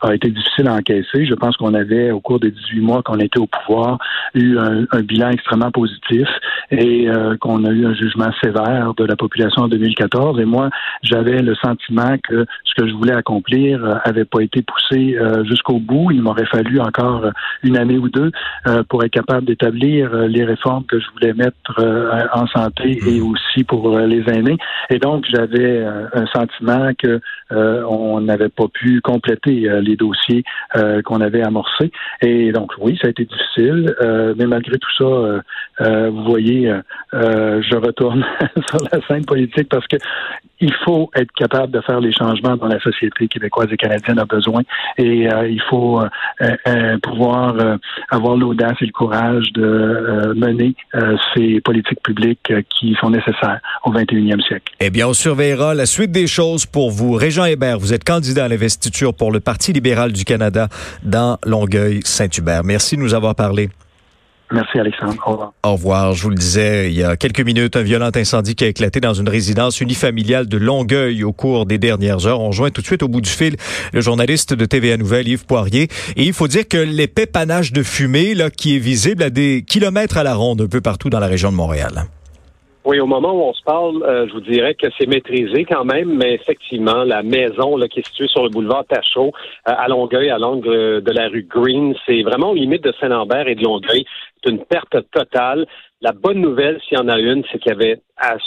a 0.01 0.15
été 0.15 0.29
difficile 0.29 0.67
à 0.67 0.73
encaisser. 0.73 1.25
Je 1.25 1.33
pense 1.35 1.55
qu'on 1.57 1.73
avait, 1.73 2.11
au 2.11 2.19
cours 2.19 2.39
des 2.39 2.51
18 2.51 2.81
mois 2.81 3.03
qu'on 3.03 3.19
était 3.19 3.39
au 3.39 3.47
pouvoir, 3.47 3.97
eu 4.33 4.57
un, 4.57 4.85
bilan 5.01 5.29
extrêmement 5.29 5.71
positif 5.71 6.27
et 6.69 7.09
euh, 7.09 7.35
qu'on 7.37 7.65
a 7.65 7.69
eu 7.69 7.85
un 7.85 7.93
jugement 7.93 8.31
sévère 8.41 8.93
de 8.95 9.05
la 9.05 9.15
population 9.15 9.63
en 9.63 9.67
2014. 9.67 10.39
Et 10.39 10.45
moi, 10.45 10.69
j'avais 11.03 11.41
le 11.41 11.55
sentiment 11.55 12.15
que 12.23 12.45
ce 12.63 12.81
que 12.81 12.87
je 12.87 12.93
voulais 12.93 13.13
accomplir 13.13 13.83
euh, 13.83 13.95
avait 14.03 14.25
pas 14.25 14.41
été 14.41 14.61
poussé 14.61 15.17
euh, 15.17 15.43
jusqu'au 15.45 15.79
bout. 15.79 16.11
Il 16.11 16.21
m'aurait 16.21 16.45
fallu 16.45 16.79
encore 16.79 17.25
une 17.63 17.77
année 17.77 17.97
ou 17.97 18.09
deux 18.09 18.31
pour 18.89 19.03
être 19.03 19.11
capable 19.11 19.45
d'établir 19.45 20.13
les 20.13 20.43
réformes 20.43 20.85
que 20.85 20.99
je 20.99 21.05
voulais 21.11 21.33
mettre 21.33 22.29
en 22.33 22.47
santé 22.47 22.99
et 23.05 23.19
mmh. 23.19 23.31
aussi 23.31 23.63
pour 23.63 23.97
les 23.99 24.23
aînés. 24.29 24.57
Et 24.89 24.99
donc, 24.99 25.25
j'avais 25.29 25.83
un 25.83 26.25
sentiment 26.27 26.91
que 26.97 27.19
on 27.51 28.21
n'avait 28.21 28.49
pas 28.49 28.67
pu 28.67 29.01
compléter 29.01 29.67
les 29.81 29.90
les 29.91 29.95
dossiers 29.95 30.43
qu'on 31.05 31.21
avait 31.21 31.43
amorcés. 31.43 31.91
Et 32.21 32.51
donc, 32.51 32.71
oui, 32.79 32.97
ça 33.01 33.07
a 33.07 33.11
été 33.11 33.25
difficile, 33.25 33.95
mais 34.37 34.45
malgré 34.45 34.77
tout 34.77 34.91
ça, 34.97 36.09
vous 36.09 36.23
voyez, 36.23 36.73
je 37.13 37.75
retourne 37.75 38.25
sur 38.69 38.79
la 38.91 39.05
scène 39.07 39.25
politique 39.25 39.69
parce 39.69 39.87
que 39.87 39.97
il 40.63 40.73
faut 40.85 41.09
être 41.15 41.31
capable 41.31 41.71
de 41.71 41.81
faire 41.81 41.99
les 41.99 42.13
changements 42.13 42.55
dont 42.55 42.67
la 42.67 42.79
société 42.79 43.27
québécoise 43.27 43.67
et 43.71 43.77
canadienne 43.77 44.19
a 44.19 44.25
besoin. 44.25 44.61
Et 44.97 45.27
il 45.27 45.61
faut 45.69 45.99
pouvoir 47.01 47.55
avoir 48.09 48.37
l'audace 48.37 48.75
et 48.81 48.85
le 48.85 48.91
courage 48.91 49.51
de 49.53 50.33
mener 50.35 50.75
ces 51.33 51.61
politiques 51.61 52.01
publiques 52.03 52.53
qui 52.69 52.95
sont 52.99 53.09
nécessaires 53.09 53.59
au 53.83 53.91
21e 53.91 54.41
siècle. 54.47 54.73
Eh 54.79 54.89
bien, 54.89 55.07
on 55.07 55.13
surveillera 55.13 55.73
la 55.73 55.85
suite 55.85 56.11
des 56.11 56.27
choses 56.27 56.65
pour 56.65 56.91
vous. 56.91 57.13
Régent 57.13 57.45
Hébert, 57.45 57.79
vous 57.79 57.93
êtes 57.93 58.03
candidat 58.03 58.45
à 58.45 58.47
l'investiture 58.47 59.13
pour 59.13 59.31
le 59.31 59.39
Parti 59.39 59.73
libéral 59.73 59.80
du 59.81 60.25
Canada 60.25 60.67
dans 61.03 61.37
Longueuil-Saint-Hubert. 61.45 62.63
Merci 62.63 62.95
de 62.95 63.01
nous 63.01 63.13
avoir 63.13 63.35
parlé. 63.35 63.69
Merci 64.51 64.79
Alexandre. 64.79 65.15
Au 65.25 65.31
revoir. 65.31 65.53
Au 65.63 65.71
revoir. 65.73 66.13
Je 66.13 66.23
vous 66.23 66.29
le 66.29 66.35
disais, 66.35 66.91
il 66.91 66.97
y 66.97 67.03
a 67.03 67.15
quelques 67.15 67.41
minutes, 67.41 67.77
un 67.77 67.83
violent 67.83 68.11
incendie 68.13 68.53
qui 68.53 68.65
a 68.65 68.67
éclaté 68.67 68.99
dans 68.99 69.13
une 69.13 69.29
résidence 69.29 69.79
unifamiliale 69.79 70.47
de 70.47 70.57
Longueuil 70.57 71.23
au 71.23 71.31
cours 71.31 71.65
des 71.65 71.77
dernières 71.77 72.27
heures. 72.27 72.41
On 72.41 72.47
rejoint 72.47 72.69
tout 72.69 72.81
de 72.81 72.85
suite 72.85 73.01
au 73.01 73.07
bout 73.07 73.21
du 73.21 73.29
fil 73.29 73.55
le 73.93 74.01
journaliste 74.01 74.53
de 74.53 74.65
TVA 74.65 74.97
Nouvelle, 74.97 75.27
Yves 75.27 75.45
Poirier. 75.45 75.87
Et 76.17 76.25
il 76.25 76.33
faut 76.33 76.49
dire 76.49 76.67
que 76.67 76.77
l'épais 76.77 77.27
panache 77.27 77.71
de 77.71 77.81
fumée 77.81 78.35
là, 78.35 78.49
qui 78.49 78.75
est 78.75 78.79
visible 78.79 79.23
à 79.23 79.29
des 79.29 79.63
kilomètres 79.65 80.17
à 80.17 80.23
la 80.23 80.35
ronde 80.35 80.61
un 80.61 80.67
peu 80.67 80.81
partout 80.81 81.09
dans 81.09 81.19
la 81.19 81.27
région 81.27 81.49
de 81.49 81.55
Montréal. 81.55 82.05
Oui, 82.83 82.99
au 82.99 83.05
moment 83.05 83.33
où 83.33 83.43
on 83.43 83.53
se 83.53 83.61
parle, 83.61 84.01
euh, 84.03 84.27
je 84.27 84.33
vous 84.33 84.41
dirais 84.41 84.73
que 84.73 84.87
c'est 84.97 85.05
maîtrisé 85.05 85.65
quand 85.65 85.85
même, 85.85 86.15
mais 86.17 86.33
effectivement, 86.33 87.03
la 87.03 87.21
maison 87.21 87.77
là, 87.77 87.87
qui 87.87 87.99
est 87.99 88.07
située 88.07 88.27
sur 88.27 88.43
le 88.43 88.49
boulevard 88.49 88.85
Tachot, 88.85 89.27
euh, 89.27 89.71
à 89.77 89.87
Longueuil, 89.87 90.31
à 90.31 90.39
l'angle 90.39 91.01
de 91.01 91.11
la 91.11 91.27
rue 91.27 91.47
Green, 91.47 91.93
c'est 92.07 92.23
vraiment 92.23 92.51
aux 92.51 92.55
limites 92.55 92.83
de 92.83 92.93
Saint-Lambert 92.99 93.47
et 93.47 93.53
de 93.53 93.63
Longueuil. 93.63 94.03
C'est 94.43 94.49
une 94.49 94.65
perte 94.65 94.97
totale. 95.11 95.67
La 96.01 96.13
bonne 96.13 96.41
nouvelle, 96.41 96.79
s'il 96.81 96.97
y 96.97 97.01
en 97.01 97.07
a 97.07 97.19
une, 97.19 97.43
c'est 97.51 97.59
qu'il 97.59 97.71
y 97.71 97.75
avait, 97.75 97.99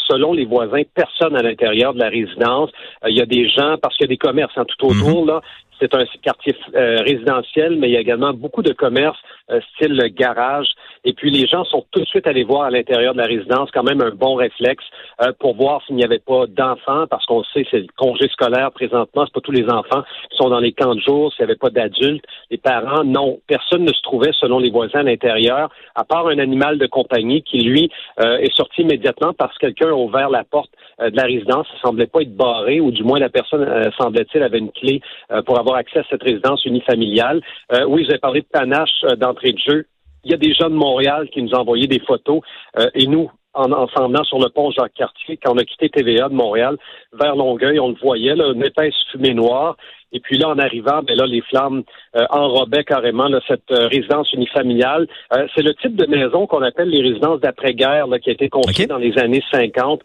selon 0.08 0.32
les 0.32 0.44
voisins, 0.44 0.82
personne 0.92 1.36
à 1.36 1.42
l'intérieur 1.42 1.94
de 1.94 2.00
la 2.00 2.08
résidence. 2.08 2.70
Euh, 3.04 3.10
il 3.10 3.16
y 3.16 3.22
a 3.22 3.26
des 3.26 3.48
gens, 3.48 3.76
parce 3.80 3.96
qu'il 3.96 4.06
y 4.06 4.08
a 4.08 4.14
des 4.14 4.16
commerces 4.16 4.52
hein, 4.56 4.64
tout 4.66 4.86
autour, 4.86 5.22
mhm. 5.22 5.28
là, 5.28 5.40
c'est 5.80 5.94
un 5.94 6.04
quartier 6.22 6.54
euh, 6.74 7.00
résidentiel, 7.00 7.76
mais 7.76 7.88
il 7.88 7.92
y 7.92 7.96
a 7.96 8.00
également 8.00 8.32
beaucoup 8.32 8.62
de 8.62 8.72
commerces, 8.72 9.18
euh, 9.50 9.60
style 9.74 10.00
garage. 10.14 10.68
Et 11.04 11.12
puis 11.12 11.30
les 11.30 11.46
gens 11.46 11.64
sont 11.64 11.84
tout 11.90 12.00
de 12.00 12.06
suite 12.06 12.26
allés 12.26 12.44
voir 12.44 12.62
à 12.62 12.70
l'intérieur 12.70 13.12
de 13.12 13.18
la 13.18 13.26
résidence, 13.26 13.70
quand 13.72 13.82
même 13.82 14.00
un 14.00 14.10
bon 14.10 14.34
réflexe 14.34 14.84
euh, 15.20 15.32
pour 15.38 15.56
voir 15.56 15.82
s'il 15.86 15.96
n'y 15.96 16.04
avait 16.04 16.18
pas 16.18 16.46
d'enfants, 16.46 17.06
parce 17.08 17.26
qu'on 17.26 17.42
sait 17.44 17.66
c'est 17.70 17.80
le 17.80 17.86
congé 17.96 18.28
scolaire 18.28 18.70
présentement, 18.72 19.24
c'est 19.26 19.34
pas 19.34 19.40
tous 19.40 19.52
les 19.52 19.68
enfants 19.68 20.02
qui 20.30 20.36
sont 20.36 20.48
dans 20.48 20.60
les 20.60 20.72
camps 20.72 20.94
de 20.94 21.00
jour, 21.00 21.32
s'il 21.32 21.44
n'y 21.44 21.50
avait 21.50 21.58
pas 21.58 21.70
d'adultes. 21.70 22.24
Les 22.50 22.58
parents, 22.58 23.04
non, 23.04 23.40
personne 23.46 23.84
ne 23.84 23.92
se 23.92 24.02
trouvait 24.02 24.32
selon 24.32 24.58
les 24.58 24.70
voisins 24.70 25.00
à 25.00 25.02
l'intérieur, 25.02 25.70
à 25.94 26.04
part 26.04 26.28
un 26.28 26.38
animal 26.38 26.78
de 26.78 26.86
compagnie 26.86 27.42
qui 27.42 27.60
lui 27.60 27.90
est 28.18 28.54
sorti 28.54 28.82
immédiatement 28.82 29.32
parce 29.32 29.56
que 29.58 29.66
quelqu'un 29.66 29.90
a 29.90 29.94
ouvert 29.94 30.30
la 30.30 30.44
porte 30.44 30.70
de 30.98 31.16
la 31.16 31.24
résidence. 31.24 31.66
Ça 31.68 31.88
semblait 31.88 32.06
pas 32.06 32.22
être 32.22 32.36
barré, 32.36 32.80
ou 32.80 32.90
du 32.90 33.02
moins 33.02 33.18
la 33.18 33.28
personne 33.28 33.90
semblait-il 33.98 34.42
avait 34.42 34.58
une 34.58 34.72
clé 34.72 35.00
pour 35.46 35.58
avoir 35.58 35.63
accès 35.72 36.00
à 36.00 36.04
cette 36.10 36.22
résidence 36.22 36.64
unifamiliale. 36.64 37.40
Euh, 37.72 37.84
oui, 37.86 38.04
avez 38.08 38.18
parlé 38.18 38.40
de 38.42 38.46
panache 38.46 38.90
euh, 39.04 39.16
d'entrée 39.16 39.52
de 39.52 39.58
jeu. 39.58 39.86
Il 40.24 40.30
y 40.30 40.34
a 40.34 40.38
des 40.38 40.54
gens 40.54 40.70
de 40.70 40.74
Montréal 40.74 41.28
qui 41.32 41.42
nous 41.42 41.52
ont 41.52 41.60
envoyé 41.60 41.86
des 41.86 42.00
photos 42.00 42.40
euh, 42.78 42.90
et 42.94 43.06
nous, 43.06 43.30
en, 43.54 43.70
en 43.72 43.88
s'en 43.88 44.08
venant 44.08 44.24
sur 44.24 44.38
le 44.38 44.48
pont 44.48 44.70
Jacques-Cartier, 44.70 45.38
quand 45.42 45.54
on 45.54 45.58
a 45.58 45.64
quitté 45.64 45.88
TVA 45.88 46.28
de 46.28 46.34
Montréal 46.34 46.76
vers 47.12 47.36
Longueuil, 47.36 47.78
on 47.78 47.88
le 47.88 47.96
voyait, 48.02 48.32
une 48.32 48.64
épaisse 48.64 48.94
fumée 49.10 49.34
noire. 49.34 49.76
Et 50.12 50.20
puis 50.20 50.38
là, 50.38 50.48
en 50.48 50.58
arrivant, 50.58 51.02
ben 51.02 51.16
là, 51.16 51.26
les 51.26 51.40
flammes 51.42 51.82
euh, 52.16 52.24
enrobaient 52.30 52.84
carrément 52.84 53.28
cette 53.48 53.70
euh, 53.72 53.88
résidence 53.88 54.32
unifamiliale. 54.32 55.08
Euh, 55.32 55.46
c'est 55.54 55.62
le 55.62 55.74
type 55.74 55.96
de 55.96 56.06
maison 56.06 56.46
qu'on 56.46 56.62
appelle 56.62 56.88
les 56.88 57.02
résidences 57.02 57.40
d'après-guerre 57.40 58.06
qui 58.22 58.30
a 58.30 58.32
été 58.32 58.48
construite 58.48 58.88
dans 58.88 58.98
les 58.98 59.18
années 59.18 59.42
50. 59.52 60.00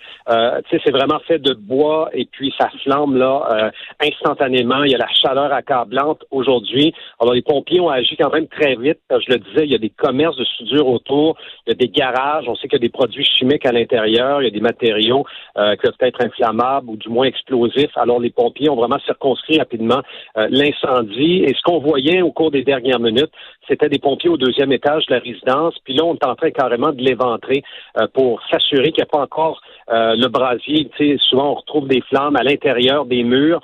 c'est 0.72 0.92
vraiment 0.92 1.20
fait 1.28 1.40
de 1.40 1.54
bois 1.54 2.10
et 2.14 2.26
puis 2.26 2.54
ça 2.58 2.70
flamme 2.84 3.18
là 3.18 3.72
instantanément. 4.02 4.84
Il 4.84 4.92
y 4.92 4.96
a 4.96 4.98
la 4.98 5.10
chaleur 5.10 5.54
accablante 5.54 6.24
aujourd'hui. 6.32 6.94
Alors 7.20 7.34
les 7.34 7.42
pompiers 7.42 7.80
ont 7.80 7.90
agi 7.90 8.16
quand 8.18 8.34
même 8.34 8.48
très 8.48 8.76
vite. 8.76 9.00
Je 9.12 9.32
le 9.32 9.38
disais, 9.38 9.66
il 9.66 9.72
y 9.72 9.76
a 9.76 9.80
des 9.80 9.90
commerces 9.90 10.38
de 10.38 10.46
soudure 10.46 10.88
autour, 10.88 11.38
il 11.68 11.72
y 11.72 11.74
a 11.74 11.76
des 11.76 11.90
garages. 11.90 12.46
On 12.48 12.56
sait 12.56 12.68
qu'il 12.68 12.80
y 12.80 12.84
a 12.84 12.88
des 12.88 12.90
produits 12.90 13.26
chimiques 13.26 13.66
à 13.66 13.72
l'intérieur. 13.72 14.42
Il 14.42 14.46
y 14.46 14.48
a 14.48 14.52
des 14.52 14.60
matériaux 14.60 15.26
qui 15.56 15.78
peuvent 15.84 15.94
être 16.00 16.24
inflammables 16.24 16.90
ou 16.90 16.98
du 16.98 17.10
moins 17.10 17.26
explosifs. 17.26 17.96
Alors 17.96 18.20
les 18.20 18.32
pompiers 18.32 18.70
ont 18.70 18.76
vraiment 18.76 19.00
circonscrit 19.00 19.60
rapidement 19.60 19.99
euh, 19.99 19.99
l'incendie. 20.36 21.44
Et 21.46 21.54
ce 21.54 21.62
qu'on 21.64 21.80
voyait 21.80 22.22
au 22.22 22.32
cours 22.32 22.52
des 22.52 22.64
dernières 22.64 23.00
minutes, 23.00 23.32
c'était 23.70 23.90
des 23.90 24.00
pompiers 24.00 24.30
au 24.30 24.38
deuxième 24.38 24.72
étage 24.72 25.06
de 25.06 25.14
la 25.14 25.20
résidence. 25.20 25.76
Puis 25.84 25.94
là, 25.94 26.04
on 26.04 26.16
est 26.16 26.26
en 26.26 26.36
train 26.36 26.52
carrément 26.52 26.92
de 26.92 27.02
l'éventrer 27.02 27.64
euh, 27.98 28.08
pour 28.14 28.42
s'assurer 28.50 28.92
qu'il 28.92 29.04
n'y 29.04 29.10
a 29.10 29.18
pas 29.18 29.22
encore 29.22 29.62
euh, 29.90 30.16
le 30.16 30.28
brasier. 30.28 30.90
Tu 30.98 31.12
sais, 31.12 31.18
souvent, 31.30 31.52
on 31.52 31.56
retrouve 31.56 31.88
des 31.88 32.02
flammes 32.02 32.36
à 32.36 32.44
l'intérieur 32.44 33.06
des 33.06 33.24
murs. 33.24 33.62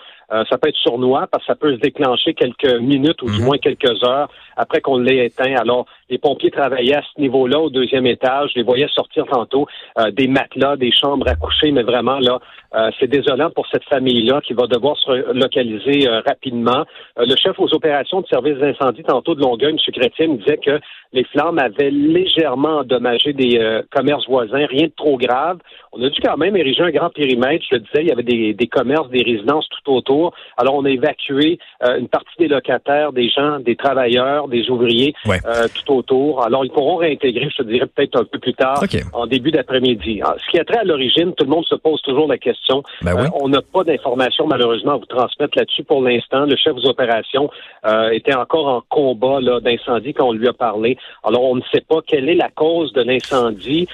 ça 0.50 0.58
peut 0.58 0.70
être 0.70 0.84
sournois 0.88 1.28
parce 1.32 1.44
que 1.44 1.54
ça 1.54 1.56
peut 1.56 1.74
se 1.76 1.80
déclencher 1.80 2.34
quelques 2.34 2.80
minutes 2.82 3.22
ou 3.22 3.28
du 3.28 3.40
mhm. 3.40 3.46
moins 3.46 3.58
quelques 3.58 4.04
heures 4.04 4.30
après 4.58 4.82
qu'on 4.82 4.98
l'ait 4.98 5.26
éteint. 5.26 5.56
Alors, 5.56 5.86
les 6.10 6.18
pompiers 6.18 6.52
travaillaient 6.52 6.96
à 6.96 7.02
ce 7.02 7.20
niveau-là, 7.20 7.60
au 7.60 7.70
deuxième 7.70 8.06
étage. 8.06 8.52
Je 8.54 8.60
les 8.60 8.64
voyais 8.64 8.88
sortir 8.94 9.26
tantôt 9.26 9.68
euh, 10.00 10.12
des 10.12 10.28
matelas, 10.28 10.76
des 10.78 10.92
chambres 10.92 11.28
à 11.28 11.36
coucher, 11.36 11.72
mais 11.72 11.84
vraiment, 11.84 12.20
là, 12.20 12.40
euh, 12.76 12.92
c'est 13.00 13.08
désolant 13.08 13.50
pour 13.50 13.68
cette 13.68 13.84
famille-là 13.86 14.42
qui 14.42 14.54
va 14.54 14.68
devoir 14.68 14.98
se 14.98 15.34
localiser 15.34 16.08
euh, 16.08 16.22
rapidement. 16.26 16.86
le 17.18 17.36
chef 17.36 17.60
aux 17.60 17.74
opérations 17.74 18.22
de 18.22 18.28
service 18.28 18.58
d'incendie 18.58 19.04
tantôt 19.04 19.36
de 19.36 19.42
Longueuil, 19.42 19.72
M. 19.72 19.78
Chrétien, 20.00 20.28
me 20.28 20.38
disait 20.38 20.58
que 20.58 20.80
les 21.14 21.24
flammes 21.26 21.60
avaient 21.60 21.92
légèrement 21.92 22.80
endommagé 22.80 23.32
des 23.34 23.82
commerces 23.92 24.28
voisins, 24.28 24.66
rien 24.66 24.88
de 24.88 24.94
trop 24.96 25.18
grave. 25.18 25.60
On 25.94 26.04
a 26.04 26.10
dû 26.10 26.20
quand 26.22 26.36
même 26.36 26.58
ériger 26.58 26.84
un 26.84 26.92
grand 26.92 27.10
périmètre. 27.10 27.64
Je 27.70 27.76
le 27.76 27.82
disais, 27.82 28.02
il 28.02 28.08
y 28.08 28.12
avait 28.12 28.24
des, 28.24 28.54
des 28.54 28.68
commerces, 28.68 29.10
des 29.10 29.24
résidences 29.24 29.70
tout 29.70 29.94
autour. 29.94 30.34
Alors, 30.58 30.76
on 30.76 30.84
a 30.84 30.90
évacué 30.90 31.58
une 31.82 32.10
partie 32.10 32.36
des 32.38 32.50
locataires, 32.50 33.14
des 33.14 33.30
gens, 33.30 33.60
des 33.60 33.78
travailleurs, 33.78 34.50
des 34.50 34.70
ouvriers 34.70 35.14
euh, 35.28 35.68
tout 35.74 35.94
autour. 35.94 36.44
Alors, 36.44 36.66
ils 36.66 36.72
pourront 36.72 36.98
réintégrer, 36.98 37.50
je 37.50 37.64
te 37.64 37.64
dirais, 37.64 37.86
peut-être 37.88 38.20
un 38.20 38.26
peu 38.26 38.40
plus 38.40 38.54
tard, 38.54 38.84
en 39.14 39.26
début 39.26 39.52
d'après-midi. 39.52 40.22
Ah, 40.24 40.36
ce 40.44 40.52
qui 40.52 40.58
est 40.58 40.66
très 40.66 40.80
à 40.80 40.84
l'origine, 40.84 41.34
tout 41.34 41.46
le 41.46 41.50
monde 41.50 41.66
se 41.66 41.76
pose 41.76 42.02
toujours 42.02 42.28
la 42.28 42.38
question. 42.38 42.84
Ben 43.02 43.18
euh, 43.18 43.28
on 43.42 43.48
n'a 43.48 43.62
pas 43.62 43.84
d'informations, 43.84 44.48
malheureusement, 44.48 44.94
à 44.94 44.98
vous 44.98 45.06
transmettre 45.06 45.58
là-dessus 45.58 45.84
pour 45.84 46.02
l'instant. 46.02 46.46
Le 46.46 46.56
chef 46.56 46.76
des 46.76 46.88
opérations 46.88 47.50
euh, 47.86 48.10
était 48.10 48.36
encore 48.36 48.68
en 48.68 48.82
combat 48.90 49.40
d'incendie 49.62 49.85
quand 49.86 50.28
on 50.28 50.34
lui 50.34 50.48
a 50.48 50.54
parlé. 50.54 50.98
Alors, 51.24 51.44
on 51.44 51.56
ne 51.56 51.62
sait 51.74 51.82
pas 51.88 52.02
quelle 52.06 52.30
est 52.30 52.36
la 52.36 52.50
cause 52.50 52.94
de 52.94 53.02
l'incendie. 53.02 53.88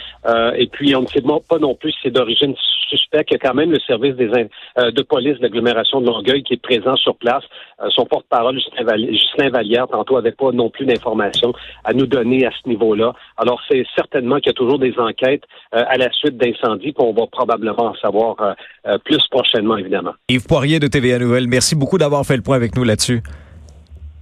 et 0.55 0.67
puis, 0.67 0.95
on 0.95 1.01
ne 1.01 1.07
sait 1.07 1.21
pas 1.21 1.59
non 1.59 1.75
plus 1.75 1.91
si 1.91 1.97
c'est 2.03 2.11
d'origine 2.11 2.55
suspecte. 2.89 3.29
Il 3.31 3.33
y 3.33 3.35
a 3.35 3.39
quand 3.39 3.53
même 3.53 3.71
le 3.71 3.79
service 3.79 4.15
des 4.15 4.27
de 4.27 5.01
police 5.01 5.37
de 5.37 5.43
l'agglomération 5.43 6.01
de 6.01 6.07
Longueuil 6.07 6.43
qui 6.43 6.53
est 6.53 6.61
présent 6.61 6.95
sur 6.97 7.15
place. 7.15 7.43
son 7.89 8.05
porte-parole, 8.05 8.59
Justin 8.59 9.49
Vallière, 9.49 9.87
tantôt 9.87 10.17
avec 10.17 10.35
pas 10.37 10.51
non 10.51 10.69
plus 10.69 10.85
d'informations 10.85 11.53
à 11.83 11.93
nous 11.93 12.05
donner 12.05 12.45
à 12.45 12.51
ce 12.51 12.67
niveau-là. 12.67 13.13
Alors, 13.37 13.61
c'est 13.69 13.83
certainement 13.95 14.37
qu'il 14.37 14.47
y 14.47 14.49
a 14.49 14.53
toujours 14.53 14.79
des 14.79 14.93
enquêtes 14.97 15.43
euh, 15.73 15.83
à 15.87 15.97
la 15.97 16.11
suite 16.11 16.37
d'incendies, 16.37 16.93
qu'on 16.93 17.13
va 17.13 17.27
probablement 17.27 17.91
en 17.91 17.95
savoir 17.95 18.35
euh, 18.41 18.53
euh, 18.87 18.97
plus 19.03 19.25
prochainement, 19.29 19.77
évidemment. 19.77 20.13
Yves 20.29 20.45
Poirier 20.47 20.79
de 20.79 20.87
TVA 20.87 21.19
Nouvelle, 21.19 21.47
merci 21.47 21.75
beaucoup 21.75 21.97
d'avoir 21.97 22.25
fait 22.25 22.35
le 22.35 22.41
point 22.41 22.55
avec 22.55 22.75
nous 22.75 22.83
là-dessus. 22.83 23.21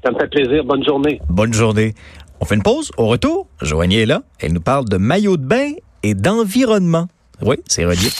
Ça 0.03 0.11
me 0.11 0.17
fait 0.19 0.27
plaisir. 0.27 0.63
Bonne 0.63 0.83
journée. 0.83 1.21
Bonne 1.29 1.53
journée. 1.53 1.93
On 2.39 2.45
fait 2.45 2.55
une 2.55 2.63
pause. 2.63 2.91
Au 2.97 3.07
retour, 3.07 3.47
Joanie 3.61 3.99
est 3.99 4.05
là. 4.05 4.21
Elle 4.39 4.53
nous 4.53 4.61
parle 4.61 4.85
de 4.85 4.97
maillot 4.97 5.37
de 5.37 5.45
bain 5.45 5.71
et 6.03 6.13
d'environnement. 6.13 7.07
Oui, 7.41 7.57
c'est 7.67 7.85
relié. 7.85 8.09